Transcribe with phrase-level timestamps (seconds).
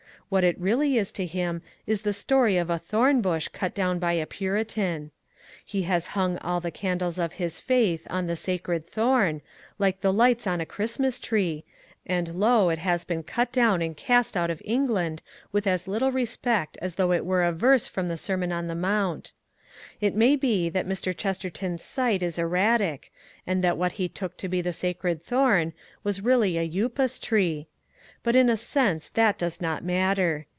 [0.31, 3.99] What it really is to him is the story of a thorn bush cut down
[3.99, 5.11] by a Puritan.
[5.65, 9.41] He has hung all the candles of his faith on the sacred thorn,
[9.77, 11.65] like the lights on a Christmas tree,
[12.05, 12.69] and lo!
[12.69, 16.95] it has been cut down and cast out of England with as little respect as
[16.95, 19.33] though it were a verse from the Sermon on the Mount.
[19.99, 21.13] It may be that Mr.
[21.13, 23.11] Chesterton's sight is erratic,
[23.45, 25.73] and that what he took to be the sacred thorn
[26.05, 27.67] was really a Upas tree.
[28.23, 30.45] But in a sense that does not matter.